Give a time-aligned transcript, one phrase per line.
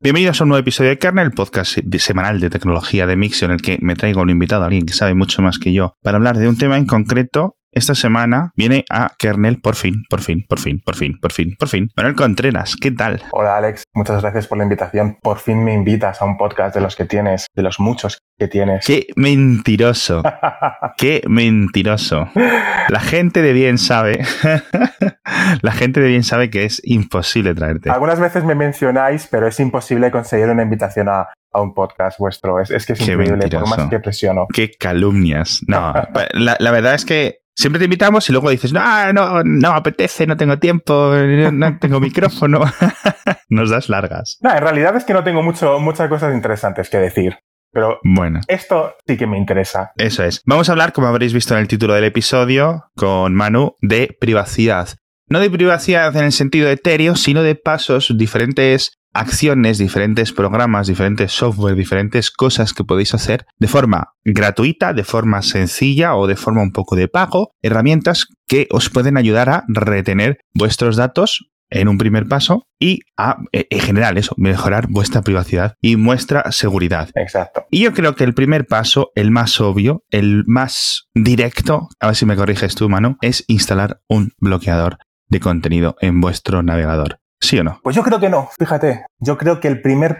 [0.00, 3.60] Bienvenidos a un nuevo episodio de Kernel, podcast semanal de tecnología de Mixio, en el
[3.60, 6.48] que me traigo un invitado, alguien que sabe mucho más que yo, para hablar de
[6.48, 10.80] un tema en concreto esta semana viene a Kernel por fin, por fin, por fin,
[10.84, 11.90] por fin, por fin, por fin.
[11.96, 13.22] Manuel Contreras, ¿qué tal?
[13.30, 15.18] Hola Alex, muchas gracias por la invitación.
[15.20, 18.48] Por fin me invitas a un podcast de los que tienes, de los muchos que
[18.48, 18.86] tienes.
[18.86, 20.22] Qué mentiroso.
[20.96, 22.28] Qué mentiroso.
[22.88, 24.24] La gente de bien sabe.
[25.62, 27.90] la gente de bien sabe que es imposible traerte.
[27.90, 32.60] Algunas veces me mencionáis, pero es imposible conseguir una invitación a, un podcast vuestro.
[32.60, 34.46] Es, que es increíble, por más que presiono.
[34.52, 35.60] Qué calumnias.
[35.66, 35.92] No,
[36.32, 40.36] la verdad es que siempre te invitamos y luego dices, no, no, no apetece, no
[40.36, 41.12] tengo tiempo,
[41.52, 42.60] no tengo micrófono.
[43.48, 44.38] Nos das largas.
[44.40, 47.36] No, en realidad es que no tengo mucho, muchas cosas interesantes que decir.
[47.72, 49.92] Pero bueno, esto sí que me interesa.
[49.96, 50.40] Eso es.
[50.46, 54.90] Vamos a hablar, como habréis visto en el título del episodio, con Manu, de privacidad.
[55.28, 61.32] No de privacidad en el sentido etéreo, sino de pasos, diferentes acciones, diferentes programas, diferentes
[61.32, 66.62] software, diferentes cosas que podéis hacer de forma gratuita, de forma sencilla o de forma
[66.62, 71.98] un poco de pago, herramientas que os pueden ayudar a retener vuestros datos en un
[71.98, 77.10] primer paso y a, eh, en general, eso, mejorar vuestra privacidad y vuestra seguridad.
[77.14, 77.66] Exacto.
[77.70, 82.16] Y yo creo que el primer paso, el más obvio, el más directo, a ver
[82.16, 87.18] si me corriges tú, mano, es instalar un bloqueador de contenido en vuestro navegador.
[87.40, 87.80] ¿Sí o no?
[87.82, 89.06] Pues yo creo que no, fíjate.
[89.20, 90.18] Yo creo que el primer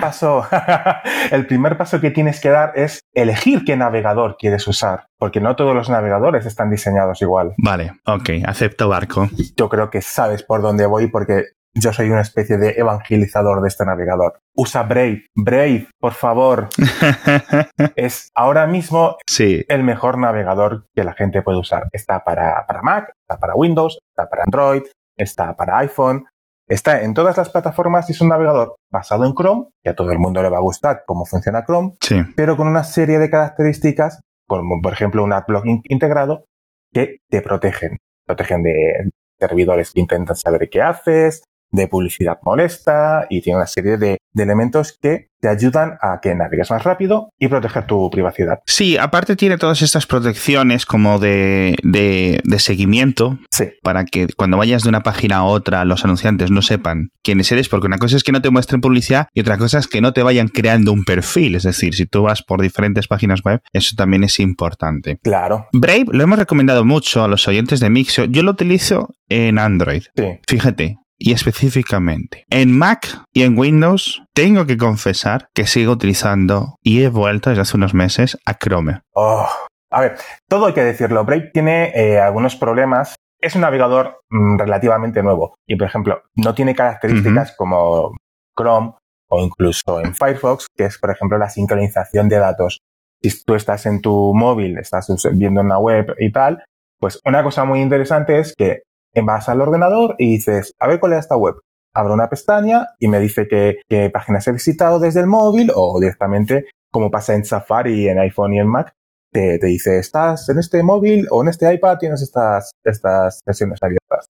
[0.00, 0.46] paso,
[1.30, 5.56] el primer paso que tienes que dar es elegir qué navegador quieres usar, porque no
[5.56, 7.54] todos los navegadores están diseñados igual.
[7.58, 9.28] Vale, ok, acepto barco.
[9.56, 11.44] Yo creo que sabes por dónde voy porque
[11.78, 14.40] yo soy una especie de evangelizador de este navegador.
[14.54, 15.26] Usa Brave.
[15.34, 16.68] Brave, por favor.
[17.96, 21.88] es ahora mismo el mejor navegador que la gente puede usar.
[21.92, 24.82] Está para, para Mac, está para Windows, está para Android,
[25.16, 26.24] está para iPhone,
[26.68, 30.10] Está en todas las plataformas y es un navegador basado en Chrome, que a todo
[30.10, 31.94] el mundo le va a gustar cómo funciona Chrome,
[32.34, 36.44] pero con una serie de características, como por ejemplo un AdBlock integrado,
[36.92, 37.98] que te protegen.
[38.26, 41.44] Protegen de servidores que intentan saber qué haces,
[41.76, 46.70] de publicidad molesta y tiene una serie de, elementos que te ayudan a que navegues
[46.70, 48.58] más rápido y proteger tu privacidad.
[48.66, 53.38] Sí, aparte tiene todas estas protecciones como de, de, seguimiento
[53.82, 57.70] para que cuando vayas de una página a otra los anunciantes no sepan quiénes eres,
[57.70, 60.12] porque una cosa es que no te muestren publicidad y otra cosa es que no
[60.12, 61.54] te vayan creando un perfil.
[61.54, 65.18] Es decir, si tú vas por diferentes páginas web, eso también es importante.
[65.22, 65.68] Claro.
[65.72, 68.24] Brave lo hemos recomendado mucho a los oyentes de Mixio.
[68.24, 70.04] Yo lo utilizo en Android.
[70.14, 70.40] Sí.
[70.46, 77.02] Fíjate, y específicamente en Mac y en Windows tengo que confesar que sigo utilizando y
[77.02, 79.00] he vuelto desde hace unos meses a Chrome.
[79.14, 79.48] Oh,
[79.90, 80.18] a ver,
[80.48, 81.24] todo hay que decirlo.
[81.24, 83.14] Brave tiene eh, algunos problemas.
[83.40, 88.14] Es un navegador mm, relativamente nuevo y, por ejemplo, no tiene características como
[88.58, 88.94] Chrome
[89.28, 92.80] o incluso en Firefox, que es, por ejemplo, la sincronización de datos.
[93.22, 96.64] Si tú estás en tu móvil, estás viendo una web y tal,
[96.98, 98.82] pues una cosa muy interesante es que
[99.22, 101.54] vas al ordenador y dices, a ver cuál es esta web.
[101.94, 106.66] Abro una pestaña y me dice qué, páginas he visitado desde el móvil o directamente,
[106.90, 108.92] como pasa en Safari, en iPhone y en Mac,
[109.32, 114.26] te, dice, estás en este móvil o en este iPad, tienes estas, estas sesiones abiertas.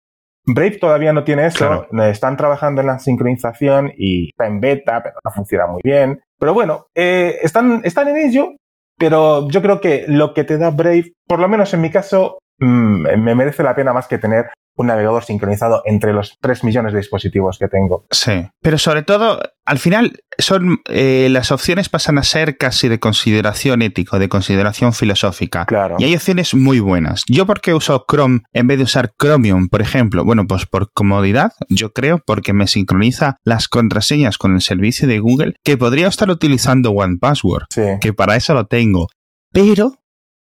[0.46, 5.16] Brave todavía no tiene eso, están trabajando en la sincronización y está en beta, pero
[5.24, 6.20] no funciona muy bien.
[6.38, 8.54] Pero bueno, eh, están, están en ello,
[8.96, 12.38] pero yo creo que lo que te da Brave, por lo menos en mi caso,
[12.60, 16.92] mm, me merece la pena más que tener un navegador sincronizado entre los 3 millones
[16.92, 18.06] de dispositivos que tengo.
[18.10, 23.00] Sí, pero sobre todo, al final, son eh, las opciones pasan a ser casi de
[23.00, 25.64] consideración ético, de consideración filosófica.
[25.66, 25.96] Claro.
[25.98, 27.24] Y hay opciones muy buenas.
[27.28, 30.24] Yo, ¿por qué uso Chrome en vez de usar Chromium, por ejemplo?
[30.24, 35.18] Bueno, pues por comodidad, yo creo, porque me sincroniza las contraseñas con el servicio de
[35.18, 37.82] Google, que podría estar utilizando OnePassword, sí.
[38.00, 39.08] que para eso lo tengo.
[39.52, 39.94] Pero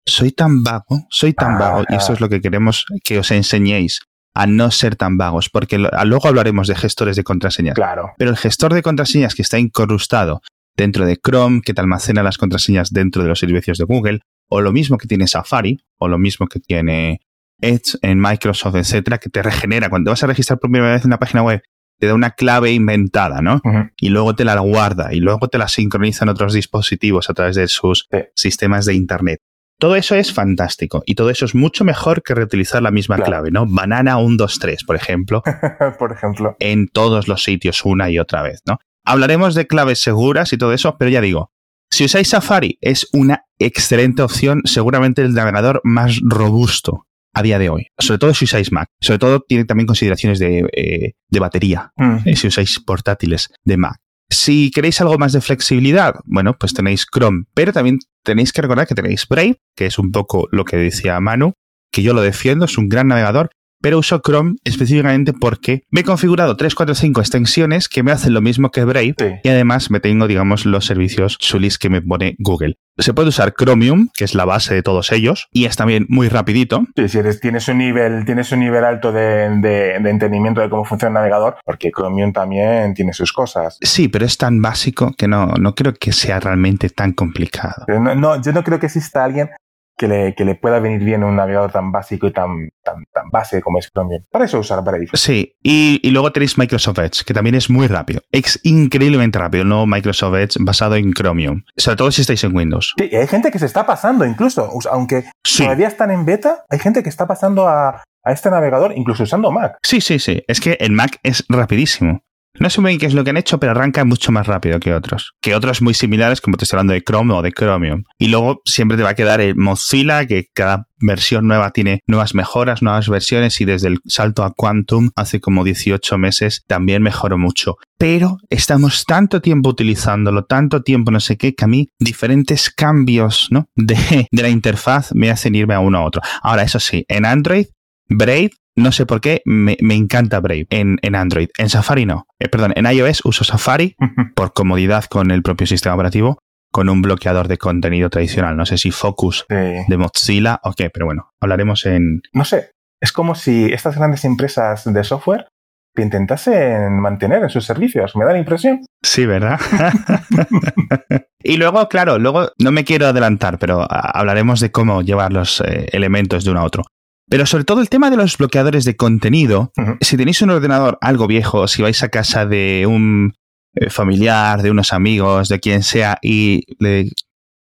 [0.04, 4.00] soy tan vago, soy tan vago, y esto es lo que queremos que os enseñéis
[4.36, 7.74] a no ser tan vagos, porque luego hablaremos de gestores de contraseñas.
[7.74, 8.12] Claro.
[8.18, 10.42] Pero el gestor de contraseñas que está incrustado
[10.76, 14.60] dentro de Chrome, que te almacena las contraseñas dentro de los servicios de Google, o
[14.60, 17.20] lo mismo que tiene Safari, o lo mismo que tiene
[17.60, 19.88] Edge en Microsoft, etcétera, que te regenera.
[19.88, 21.62] Cuando vas a registrar por primera vez en una página web,
[21.98, 23.62] te da una clave inventada, ¿no?
[23.96, 27.56] Y luego te la guarda y luego te la sincroniza en otros dispositivos a través
[27.56, 29.40] de sus sistemas de Internet.
[29.78, 33.50] Todo eso es fantástico y todo eso es mucho mejor que reutilizar la misma clave,
[33.50, 33.66] ¿no?
[33.66, 35.42] Banana 123, por ejemplo.
[35.98, 36.56] por ejemplo.
[36.60, 38.78] En todos los sitios una y otra vez, ¿no?
[39.04, 41.52] Hablaremos de claves seguras y todo eso, pero ya digo,
[41.90, 47.68] si usáis Safari es una excelente opción, seguramente el navegador más robusto a día de
[47.68, 47.88] hoy.
[47.98, 48.88] Sobre todo si usáis Mac.
[48.98, 52.16] Sobre todo tiene también consideraciones de, eh, batería, mm.
[52.24, 53.98] eh, si usáis portátiles de Mac.
[54.28, 58.86] Si queréis algo más de flexibilidad, bueno, pues tenéis Chrome, pero también tenéis que recordar
[58.86, 61.54] que tenéis Brave, que es un poco lo que decía Manu,
[61.92, 63.50] que yo lo defiendo, es un gran navegador,
[63.86, 68.34] pero uso Chrome específicamente porque me he configurado 3, 4, 5 extensiones que me hacen
[68.34, 72.34] lo mismo que Brave y además me tengo, digamos, los servicios chulis que me pone
[72.40, 72.78] Google.
[72.98, 76.28] Se puede usar Chromium, que es la base de todos ellos, y es también muy
[76.28, 76.82] rapidito.
[76.96, 80.84] Sí, si eres, tienes un nivel, tienes un nivel alto de, de, entendimiento de cómo
[80.84, 83.78] funciona el navegador, porque Chromium también tiene sus cosas.
[83.82, 87.84] Sí, pero es tan básico que no, no creo que sea realmente tan complicado.
[87.86, 89.50] No, no, yo no creo que exista alguien
[89.96, 93.30] que le, que le pueda venir bien un navegador tan básico y tan, tan, tan
[93.30, 94.22] base como es Chromium.
[94.30, 95.08] Para eso usar Brave.
[95.14, 98.20] Sí, y, y, luego tenéis Microsoft Edge, que también es muy rápido.
[98.30, 101.62] Es increíblemente rápido el nuevo Microsoft Edge basado en Chromium.
[101.76, 102.94] Sobre todo si estáis en Windows.
[102.98, 105.24] Sí, hay gente que se está pasando incluso, aunque
[105.56, 109.50] todavía están en beta, hay gente que está pasando a, a este navegador, incluso usando
[109.50, 109.78] Mac.
[109.82, 110.42] Sí, sí, sí.
[110.48, 112.22] Es que el Mac es rapidísimo.
[112.58, 114.80] No sé muy bien qué es lo que han hecho, pero arranca mucho más rápido
[114.80, 115.32] que otros.
[115.40, 118.04] Que otros muy similares, como te estoy hablando de Chrome o de Chromium.
[118.18, 122.34] Y luego siempre te va a quedar el Mozilla, que cada versión nueva tiene nuevas
[122.34, 127.38] mejoras, nuevas versiones, y desde el salto a Quantum hace como 18 meses también mejoró
[127.38, 127.76] mucho.
[127.98, 133.48] Pero estamos tanto tiempo utilizándolo, tanto tiempo no sé qué, que a mí diferentes cambios
[133.50, 133.68] ¿no?
[133.76, 136.22] de, de la interfaz me hacen irme a uno a otro.
[136.42, 137.66] Ahora, eso sí, en Android
[138.08, 141.48] Brave no sé por qué, me, encanta Brave en, Android.
[141.58, 142.26] En Safari no.
[142.38, 143.96] Eh, perdón, en iOS uso Safari
[144.34, 146.38] por comodidad con el propio sistema operativo,
[146.70, 148.56] con un bloqueador de contenido tradicional.
[148.56, 152.20] No sé si Focus de Mozilla o qué, pero bueno, hablaremos en...
[152.32, 152.70] No sé,
[153.00, 155.48] es como si estas grandes empresas de software
[155.94, 158.14] te intentasen mantener en sus servicios.
[158.14, 158.82] Me da la impresión.
[159.02, 159.58] Sí, ¿verdad?
[161.42, 165.88] y luego, claro, luego no me quiero adelantar, pero hablaremos de cómo llevar los eh,
[165.92, 166.84] elementos de uno a otro.
[167.28, 171.26] Pero sobre todo el tema de los bloqueadores de contenido, si tenéis un ordenador algo
[171.26, 173.34] viejo, si vais a casa de un
[173.74, 177.10] eh, familiar, de unos amigos, de quien sea, y le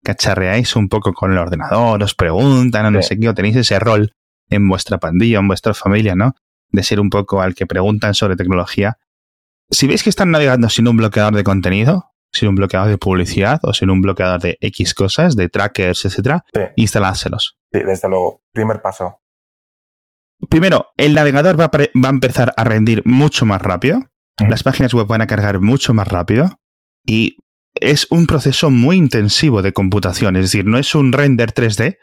[0.04, 3.80] cacharreáis un poco con el ordenador, os preguntan, o no sé qué, o tenéis ese
[3.80, 4.12] rol
[4.50, 6.34] en vuestra pandilla, en vuestra familia, ¿no?
[6.70, 8.98] De ser un poco al que preguntan sobre tecnología.
[9.70, 13.60] Si veis que están navegando sin un bloqueador de contenido, sin un bloqueador de publicidad
[13.64, 16.62] o sin un bloqueador de X cosas, de trackers, etcétera, sí.
[16.76, 17.58] instaládselos.
[17.72, 18.42] Sí, desde luego.
[18.52, 19.23] Primer paso.
[20.50, 24.10] Primero, el navegador va a, empezar a rendir mucho más rápido.
[24.38, 26.60] Las páginas web van a cargar mucho más rápido.
[27.06, 27.38] Y
[27.75, 30.36] es un proceso muy intensivo de computación.
[30.36, 31.98] Es decir, no es un render 3D,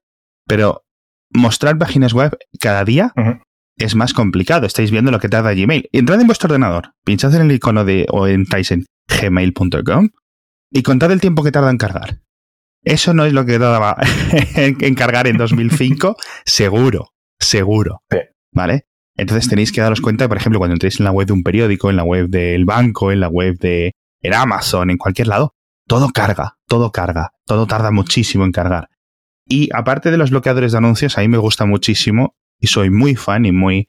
[0.46, 0.84] pero
[1.30, 3.12] mostrar páginas web cada día
[3.76, 4.66] es más complicado.
[4.66, 5.88] Estáis viendo lo que tarda Gmail.
[5.92, 10.10] Entrad en vuestro ordenador, pinchad en el icono de o entráis en gmail.com
[10.72, 12.20] y contad el tiempo que tarda en cargar.
[12.82, 13.96] Eso no es lo que tardaba
[14.54, 17.09] en cargar en 2005, seguro
[17.40, 18.02] seguro.
[18.52, 18.86] ¿Vale?
[19.16, 21.90] Entonces tenéis que daros cuenta, por ejemplo, cuando entréis en la web de un periódico,
[21.90, 23.92] en la web del banco, en la web de
[24.32, 25.54] Amazon, en cualquier lado,
[25.86, 28.88] todo carga, todo carga, todo tarda muchísimo en cargar.
[29.46, 33.16] Y aparte de los bloqueadores de anuncios, a mí me gusta muchísimo y soy muy
[33.16, 33.88] fan y muy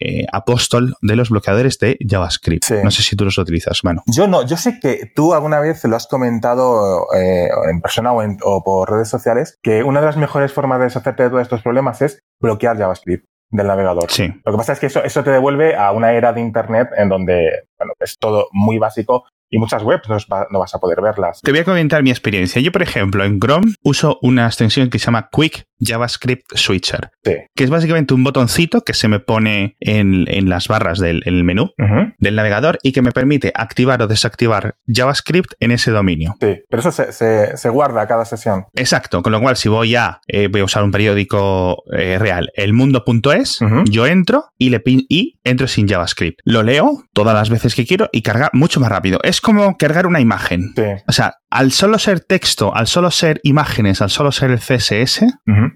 [0.00, 2.70] eh, apóstol de los bloqueadores de JavaScript.
[2.82, 4.02] No sé si tú los utilizas, Manu.
[4.06, 8.22] Yo no, yo sé que tú alguna vez lo has comentado eh, en persona o,
[8.42, 11.62] o, por redes sociales, que una de las mejores formas de deshacerte de todos estos
[11.62, 14.10] problemas es bloquear JavaScript del navegador.
[14.10, 14.28] Sí.
[14.44, 17.08] Lo que pasa es que eso, eso te devuelve a una era de Internet en
[17.08, 20.08] donde bueno, es todo muy básico y muchas webs
[20.50, 21.40] no, vas a poder verlas.
[21.40, 22.60] Te voy a comentar mi experiencia.
[22.60, 27.64] Yo, por ejemplo, en Chrome uso una extensión que se llama Quick JavaScript Switcher, que
[27.64, 31.72] es básicamente un botoncito que se me pone en, las barras del menú
[32.18, 36.34] del navegador y que me permite activar o desactivar JavaScript en ese dominio.
[36.40, 38.66] Sí, pero eso se, guarda a cada sesión.
[38.74, 42.50] Exacto, con lo cual si voy a, eh, voy a usar un periódico eh, real,
[42.54, 46.40] elmundo.es, yo entro y, le y entro sin JavaScript.
[46.44, 49.18] Lo leo todas las veces que quiero y carga mucho más rápido.
[49.22, 50.74] Es como cargar una imagen.
[51.06, 55.24] O sea, al solo ser texto, al solo ser imágenes, al solo ser el CSS,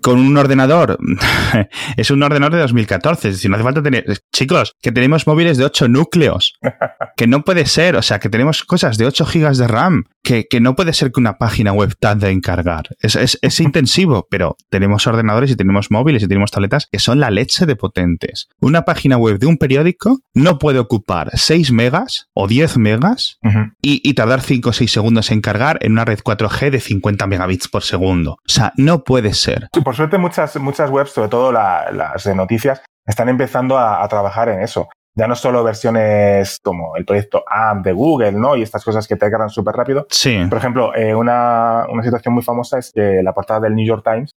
[0.02, 0.98] con un ordenador,
[1.96, 5.56] es un ordenador de 2014, es decir, no hace falta tener, chicos, que tenemos móviles
[5.56, 6.58] de 8 núcleos,
[7.16, 10.48] que no puede ser, o sea, que tenemos cosas de 8 gigas de RAM, que,
[10.50, 12.90] que no puede ser que una página web tarde en cargar.
[13.00, 17.20] Es, es, es intensivo, pero tenemos ordenadores y tenemos móviles y tenemos tabletas que son
[17.20, 18.50] la leche de potentes.
[18.60, 23.38] Una página web de un periódico no puede ocupar 6 megas o 10 megas
[23.80, 27.26] y, y tardar 5 o 6 segundos en cargar en una red 4G de 50
[27.26, 28.32] megabits por segundo.
[28.32, 29.68] O sea, no puede ser.
[29.84, 34.60] Por suerte muchas, muchas webs, sobre todo las de noticias, están empezando a, trabajar en
[34.60, 34.88] eso.
[35.14, 38.56] Ya no solo versiones como el proyecto AMP de Google, ¿no?
[38.56, 40.06] Y estas cosas que te cargan súper rápido.
[40.10, 40.38] Sí.
[40.48, 44.04] Por ejemplo, eh, una, una, situación muy famosa es que la portada del New York
[44.04, 44.32] Times,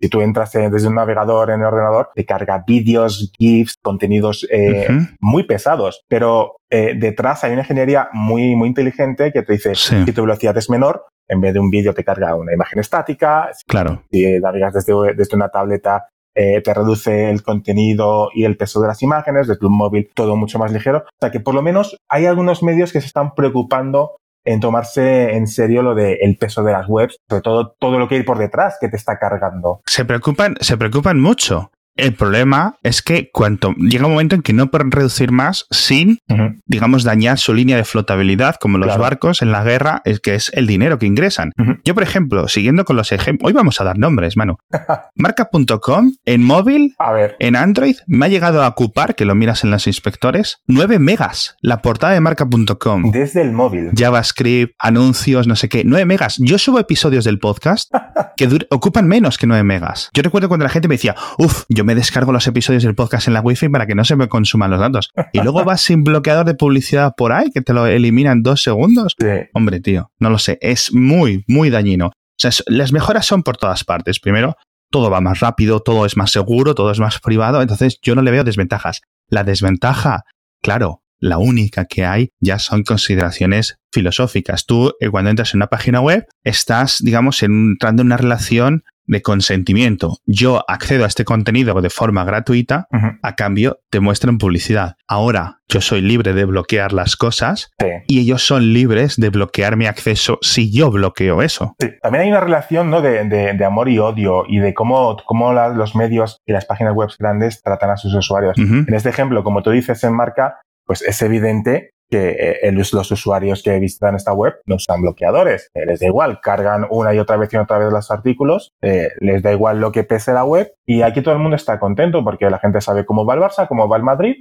[0.00, 4.88] si tú entras desde un navegador en el ordenador, te carga vídeos, GIFs, contenidos eh,
[5.20, 6.04] muy pesados.
[6.08, 10.56] Pero eh, detrás hay una ingeniería muy, muy inteligente que te dice, si tu velocidad
[10.56, 13.50] es menor, en vez de un vídeo te carga una imagen estática.
[13.66, 14.02] Claro.
[14.10, 16.08] Si navegas desde, desde una tableta
[16.40, 20.36] eh, te reduce el contenido y el peso de las imágenes, desde un móvil todo
[20.36, 20.98] mucho más ligero.
[20.98, 25.32] O sea que por lo menos hay algunos medios que se están preocupando en tomarse
[25.34, 28.22] en serio lo del el peso de las webs, sobre todo todo lo que hay
[28.22, 29.80] por detrás que te está cargando.
[29.86, 31.72] Se preocupan, se preocupan mucho.
[31.98, 36.20] El problema es que cuanto llega un momento en que no pueden reducir más sin,
[36.64, 40.52] digamos, dañar su línea de flotabilidad, como los barcos en la guerra, es que es
[40.54, 41.52] el dinero que ingresan.
[41.84, 44.58] Yo, por ejemplo, siguiendo con los ejemplos, hoy vamos a dar nombres, mano.
[45.16, 46.94] Marca.com en móvil,
[47.40, 51.56] en Android, me ha llegado a ocupar, que lo miras en los inspectores, 9 megas
[51.60, 53.10] la portada de marca.com.
[53.10, 53.90] Desde el móvil.
[53.96, 56.36] JavaScript, anuncios, no sé qué, 9 megas.
[56.38, 57.92] Yo subo episodios del podcast
[58.36, 60.10] que ocupan menos que 9 megas.
[60.14, 63.28] Yo recuerdo cuando la gente me decía, uff, yo me descargo los episodios del podcast
[63.28, 65.10] en la wifi para que no se me consuman los datos.
[65.32, 68.60] Y luego vas sin bloqueador de publicidad por ahí que te lo elimina en dos
[68.60, 69.16] segundos.
[69.54, 70.58] Hombre, tío, no lo sé.
[70.60, 72.08] Es muy, muy dañino.
[72.08, 74.20] O sea, las mejoras son por todas partes.
[74.20, 74.56] Primero,
[74.90, 77.62] todo va más rápido, todo es más seguro, todo es más privado.
[77.62, 79.00] Entonces, yo no le veo desventajas.
[79.30, 80.24] La desventaja,
[80.60, 84.66] claro, la única que hay ya son consideraciones filosóficas.
[84.66, 89.22] Tú, eh, cuando entras en una página web, estás, digamos, entrando en una relación de
[89.22, 90.18] consentimiento.
[90.26, 92.86] Yo accedo a este contenido de forma gratuita,
[93.22, 94.96] a cambio te muestran publicidad.
[95.08, 97.72] Ahora yo soy libre de bloquear las cosas
[98.06, 101.74] y ellos son libres de bloquear mi acceso si yo bloqueo eso.
[102.02, 103.02] También hay una relación ¿no?
[103.02, 107.62] de, amor y odio y de cómo, cómo los medios y las páginas web grandes
[107.62, 108.56] tratan a sus usuarios.
[108.56, 113.62] En este ejemplo, como tú dices en marca, pues es evidente que eh, los usuarios
[113.62, 115.70] que visitan esta web no usan bloqueadores.
[115.74, 119.10] Eh, les da igual, cargan una y otra vez y otra vez los artículos, eh,
[119.20, 122.24] les da igual lo que pese la web y aquí todo el mundo está contento
[122.24, 124.36] porque la gente sabe cómo va el Barça, cómo va el Madrid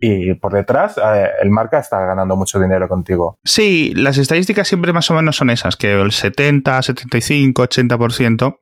[0.00, 0.96] y por detrás
[1.40, 3.36] el marca está ganando mucho dinero contigo.
[3.44, 8.56] Sí, las estadísticas siempre más o menos son esas, que el 70, 75, 80%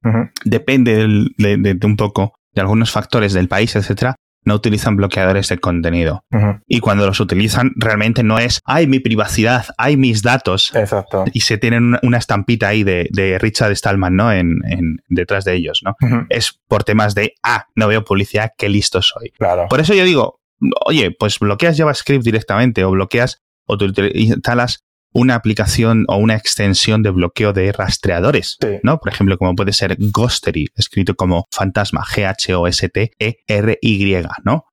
[0.44, 1.06] depende
[1.38, 6.24] de, de un poco de algunos factores del país, etcétera, no utilizan bloqueadores de contenido.
[6.66, 10.74] Y cuando los utilizan, realmente no es, hay mi privacidad, hay mis datos.
[10.74, 11.24] Exacto.
[11.32, 14.32] Y se tienen una estampita ahí de, Richard Stallman, ¿no?
[14.32, 14.60] En,
[15.08, 15.96] detrás de ellos, ¿no?
[16.28, 19.30] Es por temas de, ah, no veo publicidad, qué listo soy.
[19.38, 19.66] Claro.
[19.68, 20.40] Por eso yo digo,
[20.84, 27.02] oye, pues bloqueas JavaScript directamente o bloqueas o tú instalas una aplicación o una extensión
[27.02, 28.98] de bloqueo de rastreadores, ¿no?
[28.98, 32.56] Por ejemplo, como puede ser Ghostery, escrito como fantasma, G-H-O-S-T-E-R-Y,
[34.44, 34.66] ¿no?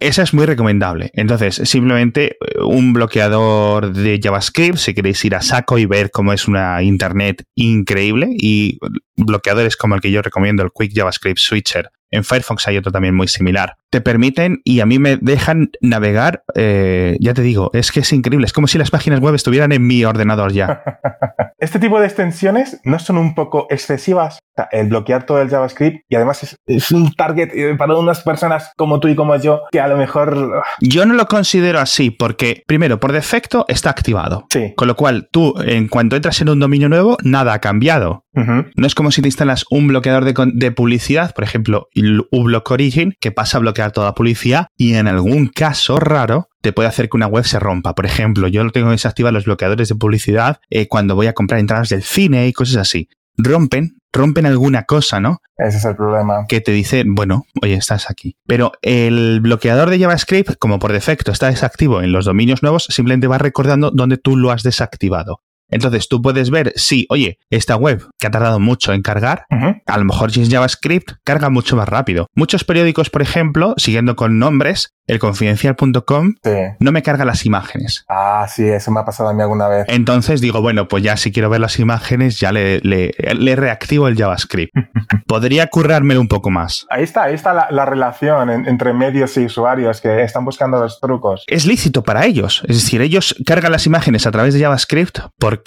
[0.00, 1.10] Esa es muy recomendable.
[1.14, 6.32] Entonces, simplemente eh, un bloqueador de JavaScript, si queréis ir a saco y ver cómo
[6.32, 8.78] es una internet increíble, y
[9.16, 11.90] bloqueadores como el que yo recomiendo, el Quick JavaScript Switcher.
[12.10, 16.44] En Firefox hay otro también muy similar te permiten y a mí me dejan navegar,
[16.54, 19.72] eh, ya te digo, es que es increíble, es como si las páginas web estuvieran
[19.72, 20.82] en mi ordenador ya.
[21.58, 24.38] este tipo de extensiones no son un poco excesivas,
[24.70, 29.00] el bloquear todo el JavaScript y además es, un target eh, para unas personas como
[29.00, 30.62] tú y como yo que a lo mejor...
[30.62, 30.68] Ah.
[30.80, 34.46] Yo no lo considero así porque, primero, por defecto está activado.
[34.50, 34.74] Sí.
[34.76, 38.24] Con lo cual, tú, en cuanto entras en un dominio nuevo, nada ha cambiado.
[38.32, 41.88] No es como si te instalas un bloqueador de, de publicidad, por ejemplo,
[42.30, 46.88] uBlock Origin, que pasa a bloquear toda publicidad y en algún caso raro te puede
[46.88, 47.94] hacer que una web se rompa.
[47.94, 51.32] Por ejemplo, yo lo tengo que desactivar los bloqueadores de publicidad eh, cuando voy a
[51.32, 53.08] comprar entradas del cine y cosas así.
[53.36, 55.38] Rompen, rompen alguna cosa, ¿no?
[55.56, 56.44] Ese es el problema.
[56.48, 58.36] Que te dice, bueno, oye, estás aquí.
[58.46, 63.28] Pero el bloqueador de JavaScript, como por defecto está desactivo en los dominios nuevos, simplemente
[63.28, 65.40] va recordando dónde tú lo has desactivado.
[65.70, 69.44] Entonces tú puedes ver si, oye, esta web que ha tardado mucho en cargar,
[69.86, 72.26] a lo mejor si es JavaScript, carga mucho más rápido.
[72.34, 76.34] Muchos periódicos, por ejemplo, siguiendo con nombres, el confidencial.com
[76.78, 78.04] no me carga las imágenes.
[78.08, 79.86] Ah, sí, eso me ha pasado a mí alguna vez.
[79.88, 84.16] Entonces digo, bueno, pues ya si quiero ver las imágenes, ya le, le, reactivo el
[84.16, 84.72] JavaScript.
[85.26, 86.86] Podría currármelo un poco más.
[86.90, 91.44] Ahí está, ahí está la, relación entre medios y usuarios que están buscando los trucos.
[91.48, 92.62] Es lícito para ellos.
[92.68, 95.59] Es decir, ellos cargan las imágenes a través de JavaScript porque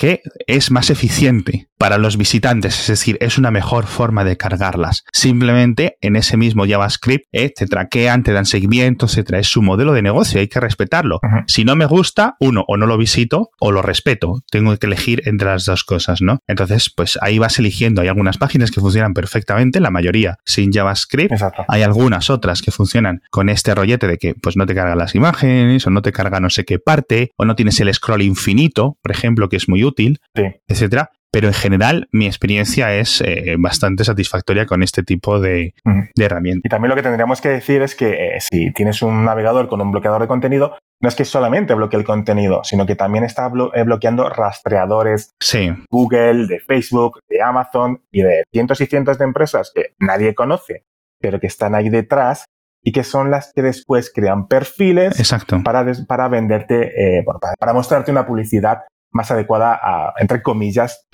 [0.48, 1.70] es más eficiente.
[1.78, 5.04] Para los visitantes, es decir, es una mejor forma de cargarlas.
[5.12, 9.40] Simplemente en ese mismo JavaScript eh, te traquean, te dan seguimiento, etcétera.
[9.40, 11.20] Es su modelo de negocio, hay que respetarlo.
[11.48, 14.42] Si no me gusta, uno, o no lo visito o lo respeto.
[14.50, 16.40] Tengo que elegir entre las dos cosas, ¿no?
[16.48, 18.02] Entonces, pues ahí vas eligiendo.
[18.02, 21.34] Hay algunas páginas que funcionan perfectamente, la mayoría sin JavaScript.
[21.68, 25.16] Hay algunas otras que funcionan con este rollete de que pues no te cargan las
[25.16, 28.98] imágenes o no te carga no sé qué parte o no tienes el scroll infinito,
[29.02, 30.20] por ejemplo, que es muy útil,
[30.68, 35.74] etcétera pero en general mi experiencia es eh, bastante satisfactoria con este tipo de,
[36.16, 36.62] herramientas.
[36.64, 39.82] Y también lo que tendríamos que decir es que eh, si tienes un navegador con
[39.82, 43.52] un bloqueador de contenido, no es que solamente bloquee el contenido, sino que también está
[43.74, 49.26] eh, bloqueando rastreadores de Google, de Facebook, de Amazon y de cientos y cientos de
[49.26, 50.84] empresas que nadie conoce,
[51.20, 52.46] pero que están ahí detrás
[52.84, 55.16] y que son las que después crean perfiles
[55.64, 57.24] Para, para venderte,
[57.58, 61.08] para mostrarte una publicidad más adecuada a, entre comillas,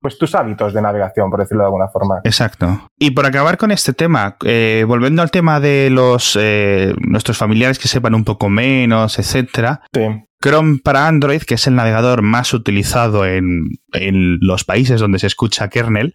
[0.00, 2.20] pues tus hábitos de navegación, por decirlo de alguna forma.
[2.24, 2.88] Exacto.
[2.98, 7.78] Y por acabar con este tema, eh, volviendo al tema de los eh, nuestros familiares
[7.78, 9.82] que sepan un poco menos, etcétera.
[10.42, 13.68] Chrome para Android, que es el navegador más utilizado en,
[14.40, 16.14] los países donde se escucha kernel,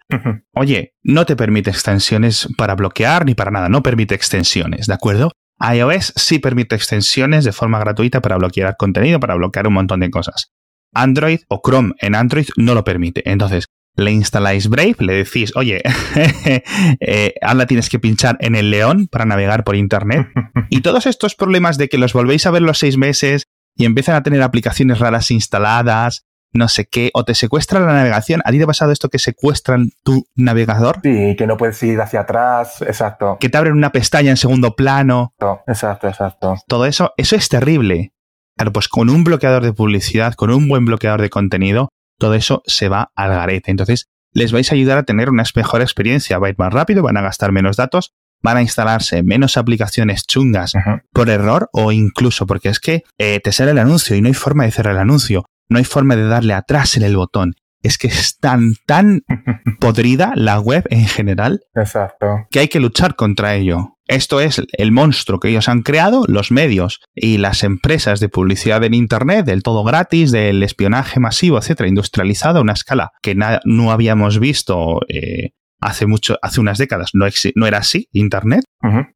[0.52, 5.32] oye, no te permite extensiones para bloquear ni para nada, no permite extensiones, ¿de acuerdo?
[5.60, 10.10] iOS sí permite extensiones de forma gratuita para bloquear contenido, para bloquear un montón de
[10.10, 10.52] cosas.
[10.94, 13.28] Android o Chrome en Android no lo permite.
[13.30, 13.66] Entonces,
[13.98, 15.82] le instaláis Brave, le decís, oye,
[17.00, 20.28] eh, ahora tienes que pinchar en el león para navegar por Internet.
[20.70, 24.16] Y todos estos problemas de que los volvéis a ver los seis meses y empiezan
[24.16, 28.42] a tener aplicaciones raras instaladas, no sé qué, o te secuestran la navegación.
[28.44, 31.00] ¿A ti te ha pasado esto que secuestran tu navegador?
[31.02, 33.38] Sí, que no puedes ir hacia atrás, exacto.
[33.40, 35.32] Que te abren una pestaña en segundo plano.
[35.66, 36.56] Exacto, exacto.
[36.66, 38.12] Todo eso, eso es terrible.
[38.58, 42.62] Claro, pues con un bloqueador de publicidad, con un buen bloqueador de contenido, todo eso
[42.66, 43.70] se va al garete.
[43.70, 46.40] Entonces, les vais a ayudar a tener una mejor experiencia.
[46.40, 48.10] Va a ir más rápido, van a gastar menos datos,
[48.42, 50.72] van a instalarse menos aplicaciones chungas
[51.12, 54.34] por error o incluso porque es que eh, te sale el anuncio y no hay
[54.34, 57.54] forma de cerrar el anuncio, no hay forma de darle atrás en el botón.
[57.82, 59.22] Es que es tan, tan
[59.80, 62.46] podrida la web en general Exacto.
[62.50, 63.94] que hay que luchar contra ello.
[64.08, 68.82] Esto es el monstruo que ellos han creado, los medios y las empresas de publicidad
[68.84, 73.92] en Internet, del todo gratis, del espionaje masivo, etcétera, industrializado a una escala que no
[73.92, 77.10] habíamos visto eh, hace mucho, hace unas décadas.
[77.12, 78.64] No, no era así Internet.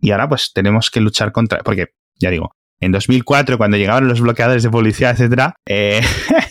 [0.00, 1.86] Y ahora pues tenemos que luchar contra, porque
[2.20, 2.52] ya digo,
[2.82, 6.00] en 2004, cuando llegaban los bloqueadores de publicidad, etcétera, eh,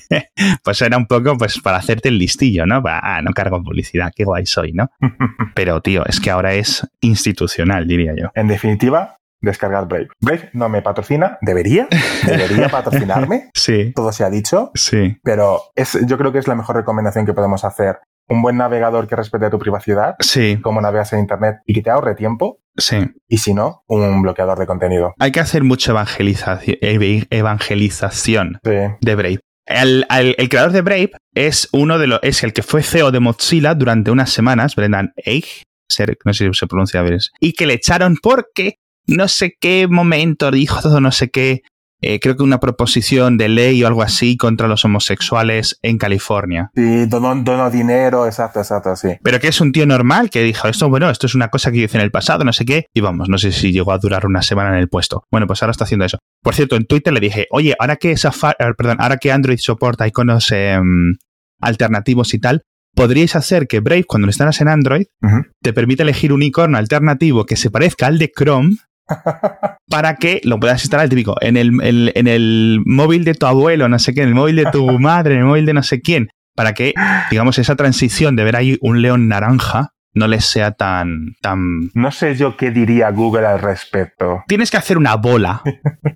[0.63, 2.81] pues era un poco pues para hacerte el listillo, ¿no?
[2.85, 4.89] ah, no cargo publicidad, qué guay soy, ¿no?
[5.55, 8.29] Pero, tío, es que ahora es institucional, diría yo.
[8.33, 10.07] En definitiva, descargar Brave.
[10.21, 11.89] Brave no me patrocina, debería,
[12.25, 13.49] debería patrocinarme.
[13.53, 13.91] Sí.
[13.93, 14.71] Todo se ha dicho.
[14.73, 15.17] Sí.
[15.23, 17.99] Pero es, yo creo que es la mejor recomendación que podemos hacer.
[18.29, 20.15] Un buen navegador que respete tu privacidad.
[20.19, 20.59] Sí.
[20.61, 22.60] Como navegas en Internet y que te ahorre tiempo.
[22.77, 22.97] Sí.
[23.27, 25.13] Y si no, un bloqueador de contenido.
[25.19, 29.39] Hay que hacer mucha evangelización, evangelización de Brave.
[29.65, 30.05] El,
[30.49, 34.11] creador de Brave es uno de los, es el que fue CEO de Mozilla durante
[34.11, 35.63] unas semanas, Brendan Eich,
[36.25, 38.75] no sé si se pronuncia bien, y que le echaron porque
[39.07, 41.63] no sé qué momento dijo todo no sé qué
[42.01, 46.71] eh, creo que una proposición de ley o algo así contra los homosexuales en California.
[46.75, 49.09] Sí, donó, dinero, exacto, exacto, sí.
[49.23, 51.77] Pero que es un tío normal que dijo, esto, bueno, esto es una cosa que
[51.77, 54.25] hice en el pasado, no sé qué, y vamos, no sé si llegó a durar
[54.25, 55.23] una semana en el puesto.
[55.31, 56.17] Bueno, pues ahora está haciendo eso.
[56.41, 59.59] Por cierto, en Twitter le dije, oye, ahora que Safari, eh, perdón, ahora que Android
[59.59, 61.17] soporta iconos em,
[61.61, 62.63] alternativos y tal,
[62.95, 65.05] podríais hacer que Brave, cuando lo instalas en Android,
[65.61, 68.77] te permite elegir un icono alternativo que se parezca al de Chrome
[69.89, 71.71] para que lo puedas instalar típico en el,
[72.15, 75.35] en el móvil de tu abuelo, no sé qué, en el móvil de tu madre,
[75.35, 76.93] en el móvil de no sé quién, para que,
[77.29, 81.89] digamos, esa transición de ver ahí un león naranja no les sea tan, tan...
[81.93, 84.43] No sé yo qué diría Google al respecto.
[84.47, 85.61] Tienes que hacer una bola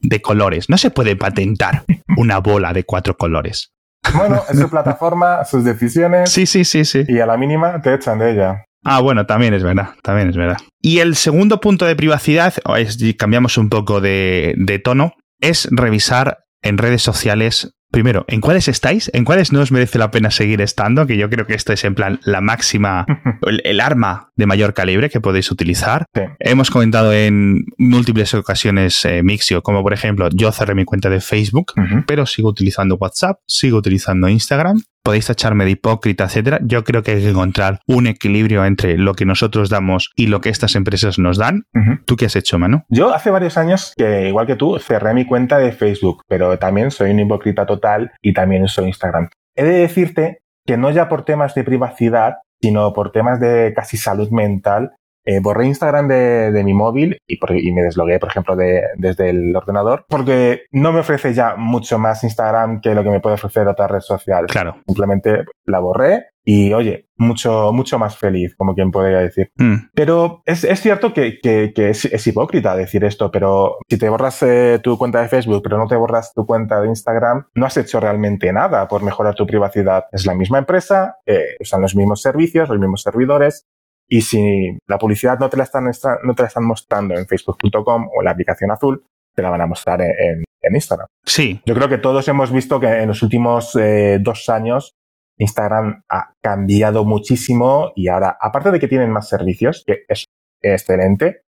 [0.02, 0.70] de colores.
[0.70, 1.86] No se puede patentar
[2.18, 3.72] una bola de cuatro colores.
[4.14, 6.30] Bueno, es su plataforma, sus decisiones.
[6.32, 7.06] Sí, sí, sí, sí.
[7.08, 8.66] Y a la mínima te echan de ella.
[8.86, 10.58] Ah, bueno, también es verdad, también es verdad.
[10.82, 16.46] Y el segundo punto de privacidad, es, cambiamos un poco de, de tono, es revisar
[16.62, 19.10] en redes sociales primero, ¿en cuáles estáis?
[19.14, 21.08] ¿En cuáles no os merece la pena seguir estando?
[21.08, 23.06] Que yo creo que esto es en plan la máxima,
[23.64, 26.06] el, arma de mayor calibre que podéis utilizar.
[26.40, 31.22] Hemos comentado en múltiples ocasiones eh, Mixio, como por ejemplo, yo cerré mi cuenta de
[31.22, 31.72] Facebook,
[32.06, 34.82] pero sigo utilizando WhatsApp, sigo utilizando Instagram.
[35.06, 36.60] Podéis tacharme de hipócrita, etcétera.
[36.64, 40.42] Yo creo que hay que encontrar un equilibrio entre lo que nosotros damos y lo
[40.42, 41.66] que estas empresas nos dan.
[42.06, 42.82] ¿Tú qué has hecho, Manu?
[42.90, 46.90] Yo hace varios años que, igual que tú, cerré mi cuenta de Facebook, pero también
[46.90, 49.30] soy un hipócrita total y también uso Instagram.
[49.56, 53.98] He de decirte que no ya por temas de privacidad, sino por temas de casi
[53.98, 58.30] salud mental, eh, borré Instagram de, de mi móvil y, por- y me deslogué, por
[58.30, 63.04] ejemplo, de, desde el ordenador, porque no me ofrece ya mucho más Instagram que lo
[63.04, 64.46] que me puede ofrecer otra red social.
[64.48, 64.76] Claro.
[64.86, 69.50] Simplemente la borré y, oye, mucho, mucho más feliz, como quien podría decir.
[69.58, 73.98] Mm, Pero es, es cierto que, que- que es, es hipócrita decir esto, pero si
[73.98, 77.48] te borras eh, tu cuenta de Facebook, pero no te borras tu cuenta de Instagram,
[77.56, 80.06] no has hecho realmente nada por mejorar tu privacidad.
[80.12, 83.66] Es la misma empresa, eh, usan los mismos servicios, los mismos servidores,
[84.10, 85.86] y si la publicidad no te la están,
[86.24, 89.04] no te la están mostrando en facebook.com o en la aplicación azul,
[89.36, 91.08] te la van a mostrar en, en- en Instagram.
[91.24, 94.94] sí, Yo creo que todos hemos visto que en los últimos eh, dos años
[95.38, 100.26] Instagram ha cambiado muchísimo y ahora, aparte de que tienen más servicios, que es
[100.62, 101.42] excelente,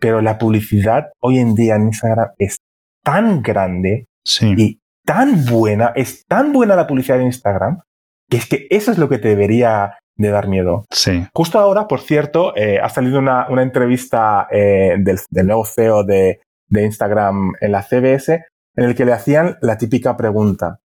[0.00, 2.56] pero la publicidad hoy en día en Instagram es
[3.04, 4.54] tan grande sí.
[4.56, 7.80] y tan buena, es tan buena la publicidad en Instagram,
[8.30, 10.84] que es que eso es lo que te debería de dar miedo.
[10.90, 11.26] Sí.
[11.34, 16.04] Justo ahora, por cierto, eh, ha salido una, una entrevista eh, del, del nuevo CEO
[16.04, 18.44] de, de Instagram en la CBS
[18.76, 20.78] en el que le hacían la típica pregunta.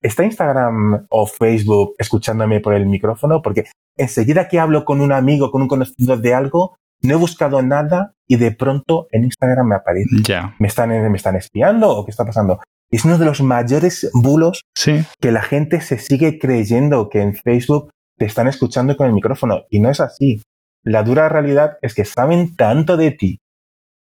[0.00, 3.40] ¿Está Instagram o Facebook escuchándome por el micrófono?
[3.40, 3.64] Porque
[3.96, 8.12] enseguida que hablo con un amigo, con un conocido de algo, no he buscado nada
[8.28, 10.16] y de pronto en Instagram me aparece.
[10.24, 10.54] Ya.
[10.58, 12.60] ¿Me están, me están espiando o qué está pasando?
[12.90, 15.04] Es uno de los mayores bulos Sí.
[15.20, 17.90] que la gente se sigue creyendo que en Facebook
[18.22, 20.40] te están escuchando con el micrófono y no es así.
[20.84, 23.40] La dura realidad es que saben tanto de ti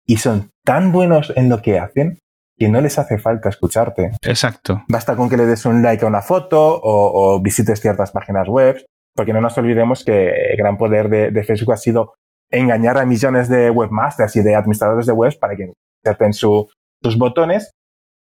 [0.08, 2.18] y son tan buenos en lo que hacen
[2.58, 4.14] que no les hace falta escucharte.
[4.24, 4.82] Exacto.
[4.88, 8.48] Basta con que le des un like a una foto o, o visites ciertas páginas
[8.48, 8.84] web,
[9.16, 12.16] porque no nos olvidemos que el gran poder de, de Facebook ha sido
[12.50, 15.72] engañar a millones de webmasters y de administradores de webs para que
[16.04, 16.68] inserten su-
[17.04, 17.70] sus botones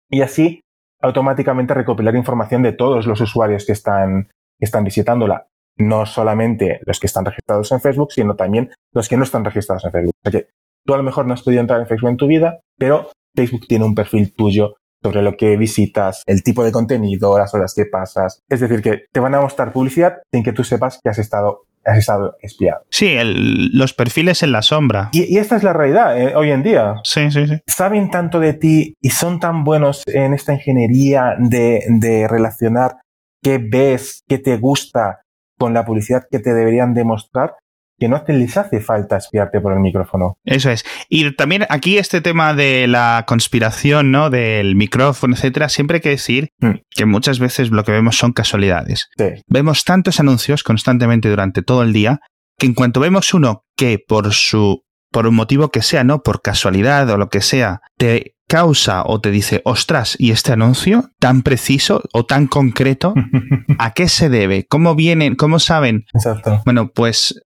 [0.09, 0.61] y así
[1.03, 4.29] automáticamente recopilar información de todos los usuarios que están,
[4.61, 5.46] que están visitándola.
[5.78, 9.85] No solamente los que están registrados en Facebook, sino también los que no están registrados
[9.85, 10.12] en Facebook.
[10.24, 10.48] O sea que
[10.87, 13.66] tú a lo mejor no has podido entrar en Facebook en tu vida, pero Facebook
[13.68, 17.87] tiene un perfil tuyo sobre lo que visitas, el tipo de contenido, las horas que
[17.87, 18.40] pasas.
[18.50, 21.62] Es decir, que te van a mostrar publicidad sin que tú sepas que has estado,
[21.87, 22.83] has estado espiado.
[22.90, 25.09] Sí, el- los perfiles en la sombra.
[25.12, 26.96] Y, y esta es la realidad eh, hoy en día.
[27.04, 27.54] Sí, sí, sí.
[27.66, 32.96] Saben tanto de ti y son tan buenos en esta ingeniería de, de relacionar
[33.42, 35.22] qué ves, qué te gusta
[35.60, 37.52] con la publicidad que te deberían demostrar,
[37.98, 40.38] que no te les hace falta espiarte por el micrófono.
[40.42, 40.84] Eso es.
[41.10, 44.30] Y también aquí este tema de la conspiración, ¿no?
[44.30, 46.76] Del micrófono, etcétera, siempre hay que decir Mm.
[46.88, 49.10] que muchas veces lo que vemos son casualidades.
[49.18, 52.20] Sí, Vemos tantos anuncios constantemente durante todo el día
[52.58, 56.22] que en cuanto vemos uno que por su por un motivo que sea, ¿no?
[56.22, 61.10] Por casualidad o lo que sea, te causa o te dice, ostras, ¿y este anuncio
[61.20, 63.14] tan preciso o tan concreto?
[63.78, 64.66] ¿A qué se debe?
[64.66, 65.36] ¿Cómo vienen?
[65.36, 66.04] ¿Cómo saben?
[66.12, 66.60] exacto.
[66.64, 67.40] Bueno, pues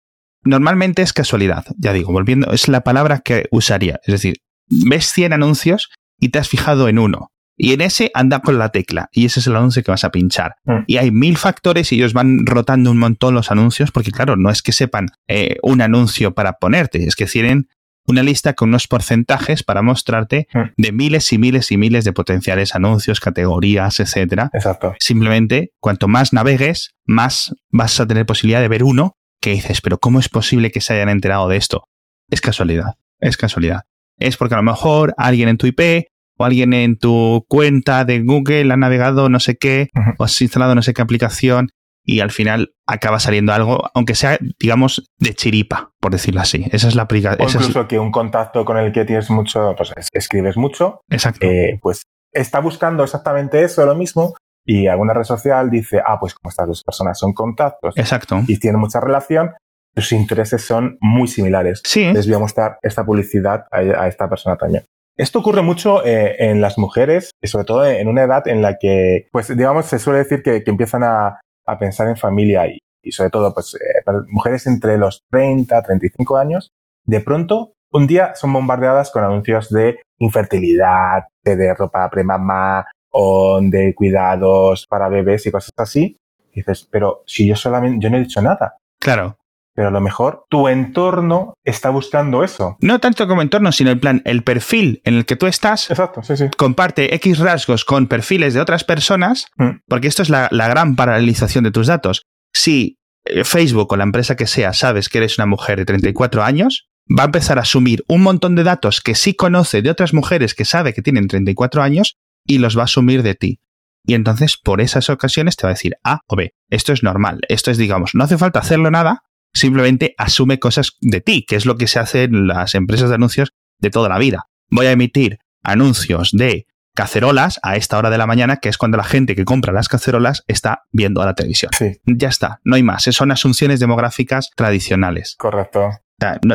[0.45, 4.01] normalmente es casualidad, ya digo, volviendo, es la palabra que usaría.
[4.07, 4.37] Es decir,
[4.67, 7.31] ves 100 anuncios y te has fijado en uno.
[7.57, 10.11] Y en ese anda con la tecla y ese es el anuncio que vas a
[10.11, 10.57] pinchar.
[10.65, 10.85] Mm.
[10.87, 14.51] Y hay mil factores y ellos van rotando un montón los anuncios porque claro, no
[14.51, 17.69] es que sepan eh, un anuncio para ponerte, es que tienen
[18.07, 20.61] una lista con unos porcentajes para mostrarte Mm.
[20.77, 24.51] de miles y miles y miles de potenciales anuncios, categorías, etcétera.
[24.53, 24.95] Exacto.
[24.99, 29.99] Simplemente, cuanto más navegues, más vas a tener posibilidad de ver uno que dices, pero
[29.99, 31.89] ¿cómo es posible que se hayan enterado de esto?
[32.31, 33.83] Es casualidad, es casualidad.
[34.19, 36.07] Es porque a lo mejor alguien en tu IP
[36.39, 39.89] o alguien en tu cuenta de Google ha navegado no sé qué
[40.19, 41.71] o has instalado no sé qué aplicación
[42.05, 46.67] y al final acaba saliendo algo, aunque sea, digamos, de chiripa, por decirlo así.
[46.71, 47.49] Esa es la aplicación.
[47.49, 51.47] incluso que un contacto con el que tienes mucho, pues es- escribes mucho, Exacto.
[51.47, 54.35] eh, pues está buscando exactamente eso, lo mismo,
[54.67, 58.41] y alguna red social dice, ah, pues como estas dos personas son contactos Exacto.
[58.47, 59.53] y tienen mucha relación,
[59.97, 61.81] sus intereses son muy similares.
[61.85, 64.85] Sí, Les voy a mostrar esta publicidad a, a esta persona también.
[65.17, 68.77] Esto ocurre mucho eh, en las mujeres, y sobre todo en una edad en la
[68.81, 72.79] que, pues digamos, se suele decir que, que empiezan a, a pensar en familia y,
[73.03, 76.73] y sobre todo, pues, eh, mujeres entre los 30, 35 años,
[77.05, 83.95] de pronto, un día son bombardeadas con anuncios de infertilidad, de, ropa premamá o de
[83.95, 86.17] cuidados para bebés y cosas así.
[86.53, 88.77] Dices, pero si yo solamente, yo no he dicho nada.
[88.99, 89.37] claro.
[89.75, 92.77] Pero a lo mejor tu entorno está buscando eso.
[92.81, 96.23] No tanto como entorno, sino en plan, el perfil en el que tú estás Exacto,
[96.23, 96.45] sí, sí.
[96.57, 99.81] comparte X rasgos con perfiles de otras personas, Mm.
[99.89, 102.23] porque esto es la, la gran paralelización de tus datos.
[102.53, 106.43] Si eh, Facebook o la empresa que sea sabes que eres una mujer de 34
[106.45, 110.15] años, va a empezar a asumir un montón de datos que sí conoce de otras
[110.15, 113.59] mujeres que sabe que tienen 34 años y los va a asumir de ti.
[114.07, 116.53] y entonces por esas ocasiones te va a decir A o B.
[116.71, 117.41] Esto es normal.
[117.49, 119.23] Esto es, digamos, no hace falta hacerlo nada,
[119.55, 123.15] simplemente asume cosas de ti, que es lo que se hace en las empresas de
[123.15, 124.47] anuncios de toda la vida.
[124.71, 128.97] Voy a emitir anuncios de cacerolas a esta hora de la mañana, que es cuando
[128.97, 131.73] la gente que compra las cacerolas está viendo a la televisión.
[131.77, 132.01] Sí.
[132.05, 133.05] Ya está, no hay más.
[133.05, 135.35] Son asunciones demográficas tradicionales.
[135.39, 135.91] Correcto.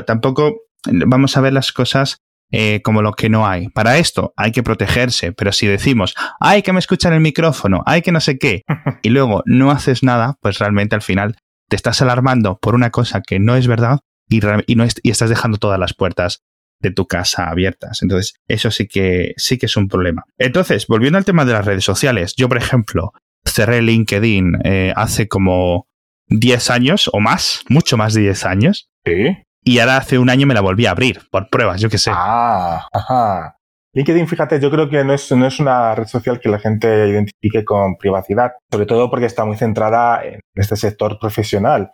[0.05, 3.67] tampoco vamos a ver las cosas eh, como lo que no hay.
[3.69, 8.01] Para esto hay que protegerse, pero si decimos, hay que me escuchan el micrófono, hay
[8.01, 8.63] que no sé qué,
[9.03, 11.35] y luego no haces nada, pues realmente al final
[11.69, 15.57] te estás alarmando por una cosa que no es verdad y, no y estás dejando
[15.57, 16.43] todas las puertas
[16.81, 18.01] de tu casa abiertas.
[18.01, 20.23] Entonces, eso sí que, sí que es un problema.
[20.37, 23.11] Entonces, volviendo al tema de las redes sociales, yo, por ejemplo,
[23.45, 25.87] cerré LinkedIn eh, hace como
[26.27, 28.89] 10 años o más, mucho más de 10 años.
[29.05, 29.37] Sí.
[29.63, 32.11] Y ahora hace un año me la volví a abrir, por pruebas, yo qué sé.
[32.13, 33.57] Ah, ajá.
[33.93, 37.07] LinkedIn, fíjate, yo creo que no es, no es una red social que la gente
[37.07, 41.89] identifique con privacidad, sobre todo porque está muy centrada en este sector profesional.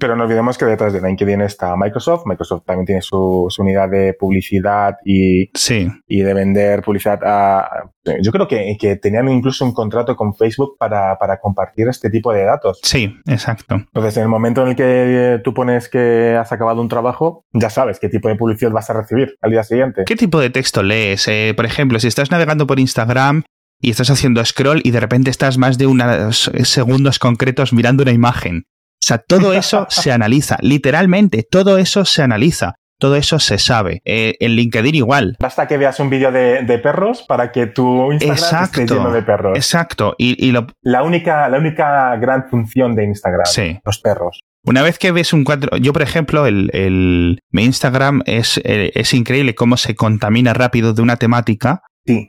[0.00, 2.26] Pero no olvidemos que detrás de LinkedIn está Microsoft.
[2.26, 5.88] Microsoft también tiene su, unidad de publicidad y, sí.
[6.06, 7.77] y de vender publicidad a...
[8.22, 12.32] Yo creo que, que tenían incluso un contrato con Facebook para, para, compartir este tipo
[12.32, 12.78] de datos.
[12.82, 13.74] Sí, exacto.
[13.74, 17.70] Entonces, en el momento en el que tú pones que has acabado un trabajo, ya
[17.70, 20.04] sabes qué tipo de publicidad vas a recibir al día siguiente.
[20.06, 21.28] ¿Qué tipo de texto lees?
[21.28, 23.42] Eh, por ejemplo, si estás navegando por Instagram
[23.80, 28.12] y estás haciendo scroll y de repente estás más de unos segundos concretos mirando una
[28.12, 28.64] imagen.
[29.00, 32.74] O sea, todo eso se analiza, literalmente, todo eso se analiza.
[32.98, 34.02] Todo eso se sabe.
[34.04, 35.36] Eh, en LinkedIn igual.
[35.38, 39.56] Basta que veas un vídeo de, perros para que tu Instagram esté lleno de perros.
[39.56, 40.14] Exacto.
[40.18, 43.46] Y, la, única, la única gran función de Instagram.
[43.46, 43.78] Sí.
[43.84, 44.40] Los perros.
[44.64, 49.14] Una vez que ves un cuadro, yo por ejemplo, el, mi Instagram es, eh, es
[49.14, 51.82] increíble cómo se contamina rápido de una temática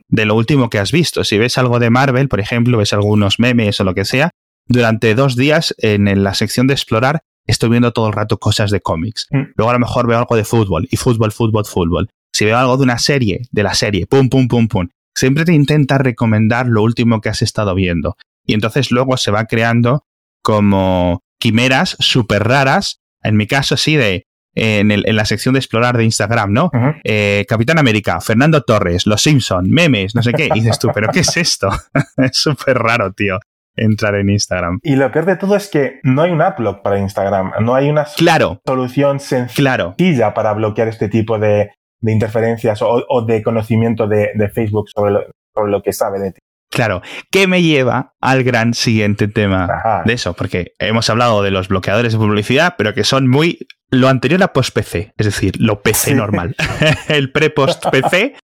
[0.07, 1.23] de lo último que has visto.
[1.23, 4.31] Si ves algo de Marvel, por ejemplo, ves algunos memes o lo que sea,
[4.67, 8.81] durante dos días en, la sección de explorar estoy viendo todo el rato cosas de
[8.81, 9.27] cómics.
[9.31, 9.53] Mm.
[9.55, 12.09] Luego a lo mejor veo algo de fútbol y fútbol, fútbol, fútbol.
[12.31, 14.87] Si veo algo de una serie, de la serie, pum, pum, pum, pum.
[15.15, 18.15] Siempre te intenta recomendar lo último que has estado viendo.
[18.45, 20.05] Y entonces luego se va creando
[20.43, 23.01] como quimeras súper raras.
[23.23, 26.71] En mi caso, sí, de en, la sección de explorar de Instagram, ¿no?
[27.03, 30.49] Eh, Capitán América, Fernando Torres, Los Simpson, memes, no sé qué.
[30.53, 31.69] Y dices tú, ¿pero qué es esto?
[32.17, 33.39] es súper raro, tío
[33.83, 34.79] entrar en Instagram.
[34.83, 37.89] Y lo peor de todo es que no hay un upload para Instagram, no hay
[37.89, 45.11] una solución sencilla para bloquear este tipo de, interferencias o, de conocimiento de, Facebook sobre
[45.11, 45.21] lo,
[45.53, 46.39] sobre lo, que sabe de ti.
[46.71, 50.33] Claro, ¿qué me lleva al gran siguiente tema de eso?
[50.33, 54.53] Porque hemos hablado de los bloqueadores de publicidad, pero que son muy lo anterior a
[54.53, 56.55] post-PC, es decir, lo PC normal.
[57.07, 58.35] el pre-post-PC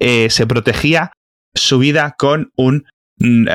[0.00, 1.12] eh, se protegía
[1.54, 2.84] su vida con un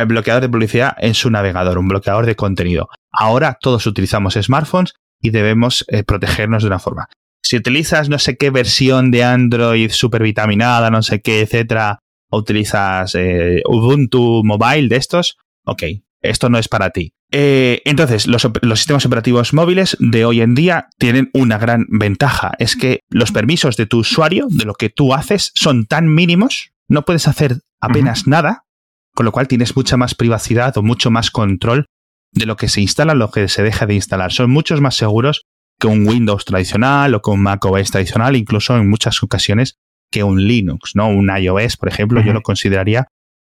[0.08, 2.90] bloqueador de publicidad en su navegador, un bloqueador de contenido.
[3.12, 7.08] Ahora todos utilizamos smartphones y debemos eh, protegernos de una forma.
[7.42, 12.00] Si utilizas no sé qué versión de Android supervitaminada, no sé qué, etcétera,
[12.32, 15.84] utilizas eh, Ubuntu Mobile de estos, ok,
[16.22, 17.14] esto no es para ti.
[17.32, 18.42] Eh, entonces, los,
[18.76, 22.52] sistemas operativos móviles de hoy en día tienen una gran ventaja.
[22.58, 26.72] Es que los permisos de tu usuario, de lo que tú haces, son tan mínimos,
[26.88, 28.66] no puedes hacer apenas nada,
[29.20, 31.88] con lo cual tienes mucha más privacidad o mucho más control
[32.32, 34.32] de lo que se instala, lo que se deja de instalar.
[34.32, 35.42] Son muchos más seguros
[35.78, 39.76] que un Windows tradicional o que un Mac OS tradicional, incluso en muchas ocasiones
[40.10, 41.10] que un Linux, ¿no?
[41.10, 43.08] Un iOS, por ejemplo, yo lo consideraría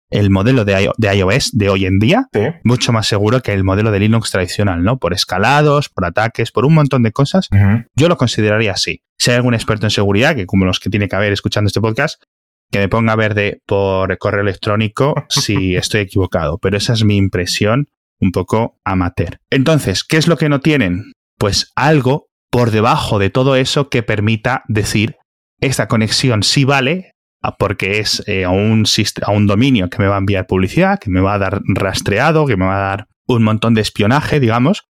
[0.10, 2.26] el modelo de, iOS de hoy en día
[2.64, 4.98] mucho más seguro que el modelo de Linux tradicional, ¿no?
[4.98, 7.48] Por escalados, por ataques, por un montón de cosas.
[7.96, 9.04] Yo lo consideraría así.
[9.20, 11.80] Si hay algún experto en seguridad, que como los que tiene que haber escuchando este
[11.80, 12.24] podcast,
[12.72, 16.58] que me ponga a ver de, por correo electrónico si estoy equivocado.
[16.58, 19.40] Pero esa es mi impresión un poco amateur.
[19.50, 21.14] Entonces, ¿qué es lo que no tienen?
[21.38, 25.16] Pues algo por debajo de todo eso que permita decir
[25.62, 27.14] esta conexión sí vale
[27.58, 28.86] porque es eh, a, un,
[29.22, 32.46] a un dominio que me va a enviar publicidad, que me va a dar rastreado,
[32.46, 34.86] que me va a dar un montón de espionaje, digamos,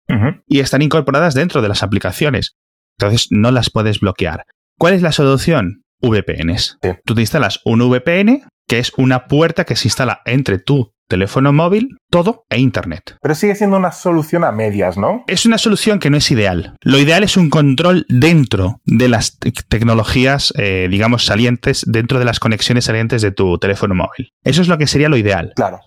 [0.45, 2.55] y están incorporadas dentro de las aplicaciones.
[2.97, 4.45] Entonces no las puedes bloquear.
[4.77, 5.83] ¿Cuál es la solución?
[6.01, 6.77] VPNs.
[7.05, 11.53] Tú te instalas un VPN, que es una puerta que se instala entre tú teléfono
[11.53, 13.17] móvil, todo e Internet.
[13.21, 15.23] Pero sigue siendo una solución a medias, ¿no?
[15.27, 16.75] Es una solución que no es ideal.
[16.81, 22.39] Lo ideal es un control dentro de las tecnologías, eh, digamos, salientes, dentro de las
[22.39, 24.31] conexiones salientes de tu teléfono móvil.
[24.43, 25.53] Eso es lo que sería lo ideal.
[25.55, 25.79] Claro.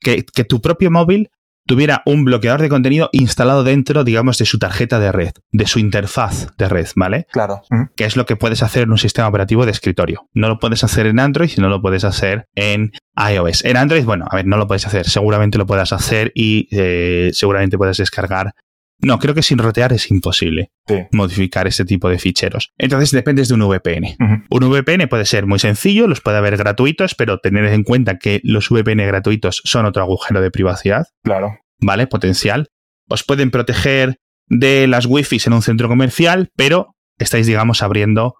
[0.00, 1.28] Que, que tu propio móvil
[1.66, 5.78] tuviera un bloqueador de contenido instalado dentro, digamos, de su tarjeta de red, de su
[5.78, 7.26] interfaz de red, ¿vale?
[7.32, 7.62] Claro.
[7.96, 10.28] Que es lo que puedes hacer en un sistema operativo de escritorio.
[10.32, 13.64] No lo puedes hacer en Android y no lo puedes hacer en iOS.
[13.64, 15.08] En Android, bueno, a ver, no lo puedes hacer.
[15.08, 18.54] Seguramente lo puedas hacer y eh, seguramente puedes descargar
[19.00, 20.70] no, creo que sin rotear es imposible
[21.12, 22.72] modificar ese tipo de ficheros.
[22.78, 24.16] Entonces dependes de un VPN.
[24.50, 28.40] Un VPN puede ser muy sencillo, los puede haber gratuitos, pero tener en cuenta que
[28.44, 31.06] los VPN gratuitos son otro agujero de privacidad.
[31.22, 31.58] Claro.
[31.80, 32.06] ¿Vale?
[32.06, 32.68] Potencial.
[33.08, 38.34] Os pueden proteger de las wifi en un centro comercial, pero estáis, digamos, abriendo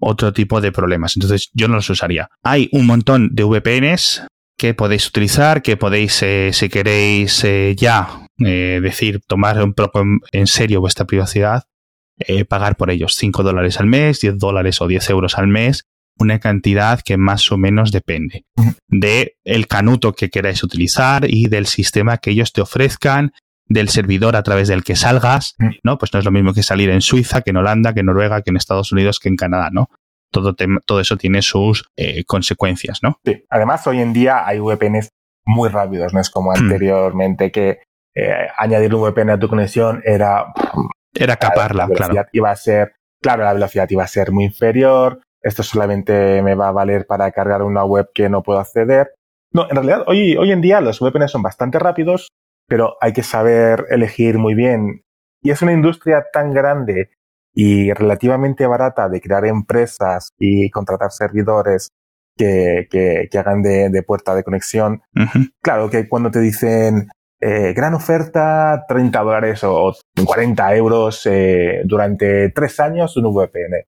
[0.00, 1.16] otro tipo de problemas.
[1.16, 2.28] Entonces yo no los usaría.
[2.42, 8.26] Hay un montón de VPNs que podéis utilizar, que podéis, eh, si queréis eh, ya
[8.44, 11.64] eh, decir, tomar un poco en serio vuestra privacidad,
[12.48, 15.86] pagar por ellos 5 dólares al mes, 10 dólares o 10 euros al mes,
[16.18, 18.44] una cantidad que más o menos depende
[18.88, 23.32] de el canuto que queráis utilizar y del sistema que ellos te ofrezcan,
[23.66, 25.96] del servidor a través del que salgas, ¿no?
[25.96, 28.42] Pues no es lo mismo que salir en Suiza, que en Holanda, que en Noruega,
[28.42, 29.88] que en Estados Unidos, que en Canadá, ¿no?
[30.30, 30.54] todo,
[30.86, 33.18] todo eso tiene sus eh, consecuencias, ¿no?
[33.24, 35.10] Sí, además hoy en día hay VPNs
[35.44, 36.56] muy rápidos, no es como hmm.
[36.56, 37.80] anteriormente que
[38.14, 40.46] eh, añadir un VPN a tu conexión era...
[41.12, 42.28] Era caparla, la claro.
[42.32, 46.68] Iba a ser, claro, la velocidad iba a ser muy inferior, esto solamente me va
[46.68, 49.14] a valer para cargar una web que no puedo acceder.
[49.52, 52.28] No, en realidad hoy, hoy en día los VPNs son bastante rápidos,
[52.68, 55.02] pero hay que saber elegir muy bien.
[55.42, 57.10] Y es una industria tan grande
[57.52, 61.88] y relativamente barata de crear empresas y contratar servidores
[62.36, 65.02] que, que, hagan de, puerta de conexión.
[65.62, 67.08] Claro que cuando te dicen
[67.40, 73.84] eh, gran oferta, 30 dólares o 40 euros eh, durante tres años un VPN.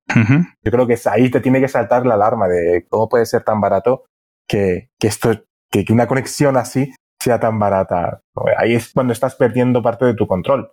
[0.65, 3.61] Yo creo que ahí te tiene que saltar la alarma de cómo puede ser tan
[3.61, 4.05] barato
[4.49, 8.23] que, que esto, que, que una conexión así sea tan barata.
[8.57, 10.73] Ahí es cuando estás perdiendo parte de tu control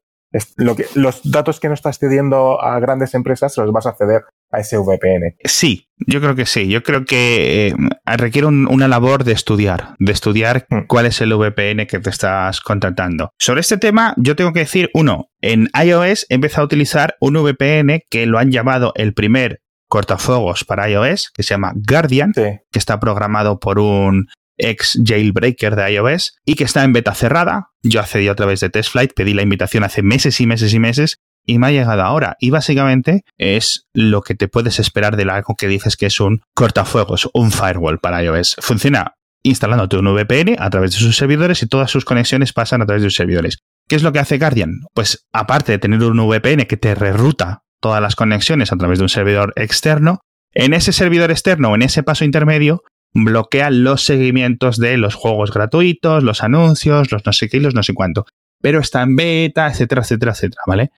[0.58, 4.26] lo que, los datos que no estás cediendo a grandes empresas los vas a ceder
[4.52, 5.36] a ese VPN.
[5.44, 6.68] Sí, yo creo que sí.
[6.70, 7.76] Yo creo que eh,
[8.18, 10.88] requiere una labor de estudiar, de estudiar hmm.
[10.88, 13.32] cuál es el VPN que te estás contratando.
[13.38, 17.36] Sobre este tema, yo tengo que decir, uno, en iOS he empezado a utilizar un
[17.36, 22.62] VPN que lo han llamado el primer cortafuegos para iOS, que se llama Guardian, que
[22.74, 24.28] está programado por un
[24.60, 27.70] ex jailbreaker de iOS y que está en beta cerrada.
[27.82, 31.18] Yo accedí a través de TestFlight, pedí la invitación hace meses y meses y meses
[31.46, 32.36] y me ha llegado ahora.
[32.40, 36.42] Y básicamente es lo que te puedes esperar de algo que dices que es un
[36.54, 38.58] cortafuegos, un firewall para iOS.
[38.60, 42.86] Funciona instalándote un VPN a través de sus servidores y todas sus conexiones pasan a
[42.86, 43.60] través de sus servidores.
[43.88, 44.82] ¿Qué es lo que hace Guardian?
[44.94, 49.04] Pues aparte de tener un VPN que te reruta todas las conexiones a través de
[49.04, 50.20] un servidor externo,
[50.54, 55.52] en ese servidor externo o en ese paso intermedio bloquea los seguimientos de los juegos
[55.52, 58.26] gratuitos, los anuncios, los no sé qué y los no sé cuánto.
[58.62, 60.92] Pero está en beta, etcétera, etcétera, etcétera, ¿vale?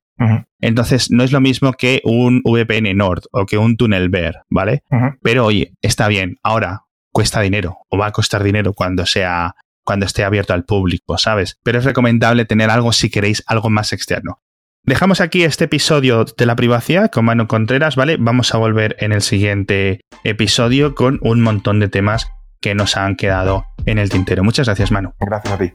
[0.60, 4.84] Entonces, no es lo mismo que un VPN Nord o que un Tunnelbear, ¿vale?
[5.21, 6.38] Pero oye, está bien.
[6.43, 11.17] Ahora, cuesta dinero o va a costar dinero cuando sea cuando esté abierto al público,
[11.17, 11.58] ¿sabes?
[11.63, 14.39] Pero es recomendable tener algo si queréis algo más externo.
[14.84, 18.17] Dejamos aquí este episodio de la privacidad con Manu Contreras, ¿vale?
[18.19, 22.30] Vamos a volver en el siguiente episodio con un montón de temas
[22.62, 24.43] que nos han quedado en el tintero.
[24.43, 25.13] Muchas gracias, Manu.
[25.19, 25.74] Gracias a ti.